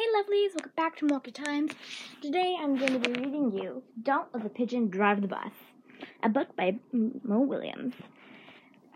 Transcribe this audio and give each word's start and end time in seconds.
Hey 0.00 0.06
lovelies, 0.16 0.54
welcome 0.54 0.72
back 0.76 0.96
to 0.96 1.04
Mocha 1.04 1.30
Times. 1.30 1.72
Today 2.22 2.56
I'm 2.58 2.78
going 2.78 2.94
to 2.94 2.98
be 2.98 3.20
reading 3.20 3.52
you 3.52 3.82
Don't 4.02 4.32
Let 4.32 4.44
the 4.44 4.48
Pigeon 4.48 4.88
Drive 4.88 5.20
the 5.20 5.28
Bus, 5.28 5.52
a 6.22 6.30
book 6.30 6.56
by 6.56 6.78
Mo 6.90 7.40
Willems. 7.40 7.92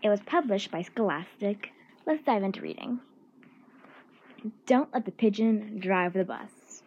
It 0.01 0.09
was 0.09 0.21
published 0.25 0.71
by 0.71 0.81
Scholastic. 0.81 1.69
Let's 2.07 2.23
dive 2.23 2.41
into 2.41 2.61
reading. 2.61 3.01
Don't 4.65 4.91
Let 4.95 5.05
the 5.05 5.11
Pigeon 5.11 5.79
Drive 5.79 6.13
the 6.13 6.23
Bus. 6.23 6.81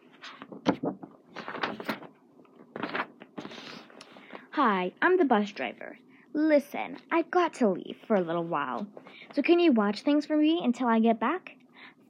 Hi, 4.51 4.91
I'm 5.01 5.17
the 5.17 5.27
bus 5.27 5.53
driver. 5.53 5.97
Listen, 6.33 6.97
I've 7.13 7.31
got 7.31 7.55
to 7.55 7.69
leave 7.69 7.99
for 8.09 8.17
a 8.17 8.21
little 8.21 8.43
while. 8.43 8.85
So 9.33 9.43
can 9.43 9.61
you 9.61 9.71
watch 9.71 10.01
things 10.01 10.27
for 10.27 10.37
me 10.37 10.61
until 10.65 10.89
I 10.89 10.99
get 10.99 11.21
back? 11.21 11.53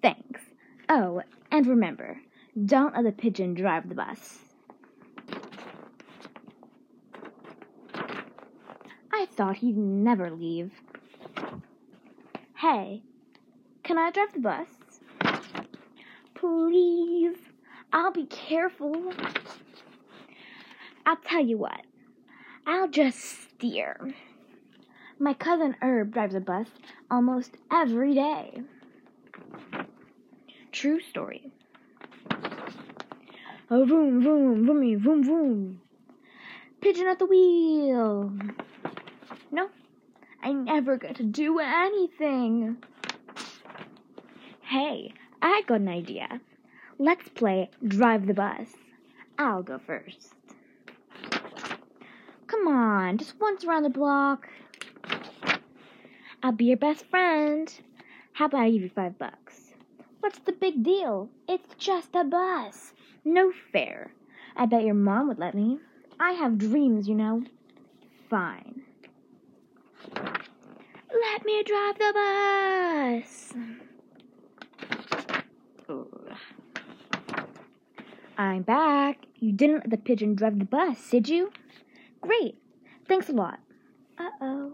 Thanks. 0.00 0.40
Oh, 0.88 1.22
and 1.59 1.66
remember, 1.66 2.20
don't 2.66 2.95
let 2.95 3.02
the 3.02 3.11
pigeon 3.11 3.52
drive 3.52 3.88
the 3.88 3.95
bus. 3.96 4.38
I 9.12 9.27
thought 9.34 9.56
he'd 9.56 9.77
never 9.77 10.30
leave. 10.30 10.70
Hey, 12.59 13.02
can 13.83 13.98
I 13.98 14.12
drive 14.12 14.33
the 14.34 14.38
bus? 14.38 14.69
Please, 16.36 17.36
I'll 17.92 18.12
be 18.12 18.27
careful. 18.27 19.12
I'll 21.05 21.16
tell 21.16 21.45
you 21.45 21.59
what, 21.59 21.80
I'll 22.69 22.86
just 22.86 23.19
steer. 23.19 24.14
My 25.19 25.34
cousin 25.34 25.75
Herb 25.83 26.12
drives 26.12 26.36
a 26.36 26.41
bus 26.41 26.69
almost 27.11 27.56
every 27.72 28.14
day. 28.14 28.62
True 30.72 31.00
story. 31.00 31.50
Oh, 33.70 33.84
vroom, 33.84 34.22
vroom, 34.22 34.66
vroomy, 34.66 34.98
vroom, 34.98 35.24
vroom. 35.24 35.80
Pigeon 36.80 37.06
at 37.06 37.19
the 37.19 37.27
wheel. 37.27 38.33
No, 39.50 39.69
I 40.42 40.52
never 40.52 40.97
get 40.97 41.16
to 41.16 41.25
do 41.25 41.58
anything. 41.58 42.77
Hey, 44.62 45.12
I 45.42 45.62
got 45.66 45.80
an 45.80 45.88
idea. 45.88 46.41
Let's 46.98 47.28
play 47.30 47.70
Drive 47.86 48.27
the 48.27 48.34
Bus. 48.34 48.69
I'll 49.38 49.62
go 49.62 49.78
first. 49.78 50.34
Come 52.47 52.69
on, 52.69 53.19
just 53.19 53.41
once 53.41 53.64
around 53.64 53.84
the 53.84 53.91
block. 53.91 54.48
I'll 56.42 56.53
be 56.53 56.66
your 56.66 56.77
best 56.77 57.05
friend. 57.06 57.72
How 58.32 58.47
about 58.47 58.62
I 58.62 58.70
give 58.70 58.82
you 58.82 58.91
five 58.91 59.19
bucks? 59.19 59.47
What's 60.20 60.38
the 60.41 60.52
big 60.52 60.83
deal? 60.83 61.30
It's 61.48 61.74
just 61.77 62.14
a 62.14 62.24
bus. 62.24 62.92
No 63.24 63.52
fair. 63.72 64.12
I 64.56 64.66
bet 64.66 64.84
your 64.84 64.94
mom 64.94 65.28
would 65.28 65.38
let 65.38 65.55
me. 65.55 65.78
I 66.19 66.33
have 66.33 66.58
dreams, 66.58 67.08
you 67.08 67.14
know. 67.14 67.44
Fine. 68.28 68.83
Let 70.14 71.44
me 71.44 71.62
drive 71.62 71.98
the 71.98 73.22
bus. 73.22 73.52
Ugh. 75.88 76.36
I'm 78.36 78.62
back. 78.62 79.19
You 79.36 79.53
didn't 79.53 79.78
let 79.78 79.91
the 79.91 79.97
pigeon 79.97 80.34
drive 80.34 80.58
the 80.58 80.64
bus, 80.64 81.10
did 81.10 81.28
you? 81.28 81.50
Great. 82.20 82.56
Thanks 83.06 83.28
a 83.28 83.32
lot. 83.32 83.60
Uh 84.19 84.30
oh. 84.41 84.72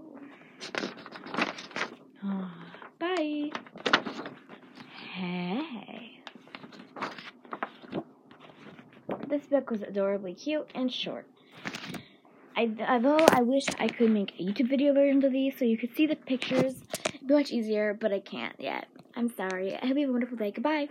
Bye. 2.99 3.51
Hey. 5.13 6.21
This 9.35 9.47
book 9.47 9.69
was 9.69 9.83
adorably 9.83 10.33
cute 10.33 10.71
and 10.77 10.93
short. 10.93 11.27
I, 12.57 12.71
although 12.89 13.19
I 13.31 13.43
wish 13.43 13.65
I 13.81 13.89
could 13.89 14.13
make 14.13 14.33
a 14.39 14.45
YouTube 14.45 14.69
video 14.69 14.95
version 14.95 15.25
of 15.25 15.33
these 15.33 15.59
so 15.59 15.65
you 15.65 15.77
could 15.77 15.93
see 15.97 16.07
the 16.07 16.15
pictures, 16.15 16.77
it'd 17.09 17.27
be 17.27 17.35
much 17.35 17.51
easier, 17.51 17.99
but 18.01 18.13
I 18.13 18.21
can't 18.21 18.55
yet. 18.61 18.87
I'm 19.17 19.29
sorry. 19.35 19.75
I 19.75 19.87
hope 19.87 19.97
you 19.97 20.03
have 20.03 20.11
a 20.11 20.13
wonderful 20.13 20.37
day. 20.37 20.53
Goodbye. 20.53 20.87